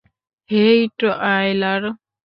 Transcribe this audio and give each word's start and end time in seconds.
হেই, 0.49 0.79
Tyler! 0.99 1.83